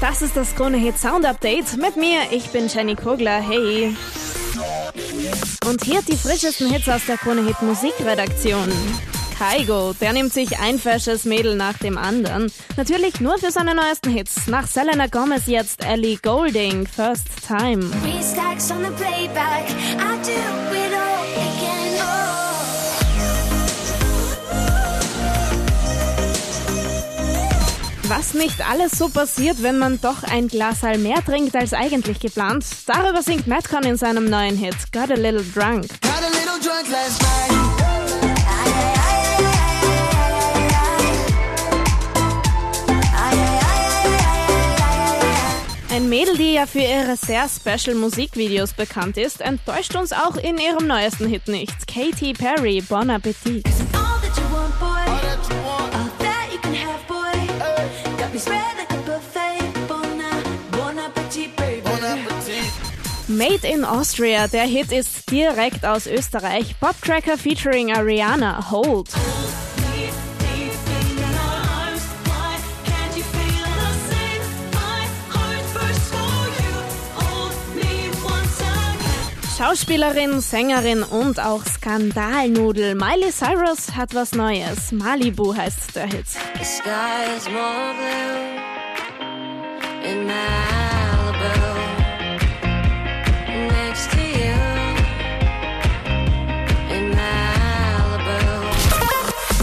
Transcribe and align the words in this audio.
Das 0.00 0.22
ist 0.22 0.36
das 0.36 0.54
Krone 0.54 0.76
Hit 0.76 0.96
Sound 0.96 1.26
Update 1.26 1.76
mit 1.76 1.96
mir. 1.96 2.20
Ich 2.30 2.50
bin 2.50 2.68
Jenny 2.68 2.94
Kogler. 2.94 3.40
Hey. 3.40 3.96
Und 5.66 5.82
hier 5.82 6.02
die 6.02 6.16
frischesten 6.16 6.70
Hits 6.70 6.88
aus 6.88 7.04
der 7.06 7.18
Krone 7.18 7.44
Hit 7.44 7.60
Musikredaktion. 7.62 8.70
Kaigo, 9.38 9.94
der 10.00 10.12
nimmt 10.12 10.32
sich 10.32 10.58
ein 10.58 10.78
fesches 10.78 11.24
Mädel 11.24 11.56
nach 11.56 11.78
dem 11.78 11.98
anderen. 11.98 12.50
Natürlich 12.76 13.20
nur 13.20 13.38
für 13.38 13.50
seine 13.50 13.74
neuesten 13.74 14.10
Hits. 14.10 14.46
Nach 14.46 14.66
Selena 14.66 15.08
Gomez 15.08 15.46
jetzt 15.46 15.84
Ellie 15.84 16.18
Golding, 16.22 16.86
First 16.86 17.26
Time. 17.46 17.90
Was 28.08 28.32
nicht 28.32 28.66
alles 28.66 28.92
so 28.92 29.10
passiert, 29.10 29.62
wenn 29.62 29.78
man 29.78 30.00
doch 30.00 30.22
ein 30.22 30.48
Glas 30.48 30.80
mehr 30.80 31.22
trinkt 31.22 31.54
als 31.54 31.74
eigentlich 31.74 32.18
geplant. 32.18 32.64
Darüber 32.86 33.20
singt 33.20 33.46
Madcon 33.46 33.82
in 33.82 33.98
seinem 33.98 34.30
neuen 34.30 34.56
Hit 34.56 34.76
Got 34.92 35.10
a 35.10 35.14
Little 35.14 35.44
Drunk. 35.54 35.88
Got 36.00 36.22
a 36.22 36.30
little 36.30 36.58
drunk 36.58 36.88
last 36.90 37.20
night. 37.20 37.68
Ein 45.90 46.08
Mädel, 46.08 46.38
die 46.38 46.54
ja 46.54 46.64
für 46.64 46.78
ihre 46.78 47.16
sehr 47.16 47.46
special 47.46 47.94
Musikvideos 47.94 48.72
bekannt 48.72 49.18
ist, 49.18 49.42
enttäuscht 49.42 49.94
uns 49.96 50.14
auch 50.14 50.36
in 50.36 50.56
ihrem 50.56 50.86
neuesten 50.86 51.28
Hit 51.28 51.48
nicht. 51.48 51.86
Katy 51.86 52.32
Perry, 52.32 52.80
Bon 52.88 53.10
Appetit. 53.10 53.66
Made 63.28 63.66
in 63.66 63.84
Austria, 63.84 64.48
der 64.48 64.64
Hit 64.64 64.90
ist 64.90 65.30
direkt 65.30 65.84
aus 65.84 66.06
Österreich. 66.06 66.74
Bob 66.80 66.94
Cracker 67.02 67.36
featuring 67.36 67.92
Ariana, 67.92 68.70
Hold. 68.70 69.10
Schauspielerin, 79.58 80.40
Sängerin 80.40 81.02
und 81.02 81.38
auch 81.40 81.64
Skandalnudel 81.66 82.94
Miley 82.94 83.30
Cyrus 83.30 83.94
hat 83.94 84.14
was 84.14 84.32
Neues. 84.32 84.92
Malibu 84.92 85.54
heißt 85.54 85.96
der 85.96 86.06
Hit. 86.06 86.26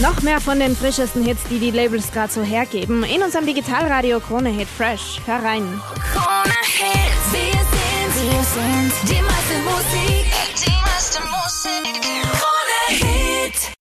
Noch 0.02 0.20
mehr 0.20 0.42
von 0.42 0.58
den 0.60 0.76
frischesten 0.76 1.22
Hits, 1.22 1.42
die 1.48 1.58
die 1.58 1.70
Labels 1.70 2.12
gerade 2.12 2.30
so 2.30 2.42
hergeben, 2.42 3.02
in 3.02 3.22
unserem 3.22 3.46
Digitalradio 3.46 4.20
Krone 4.20 4.50
Hit 4.50 4.68
Fresh. 4.68 5.20
Hör 5.24 5.42
rein. 5.42 5.80
Krone 6.12 6.54
Hit, 6.64 7.16
wir 7.32 7.50
sind, 8.12 8.30
wir 8.30 8.44
sind 8.44 8.92
die 9.10 9.35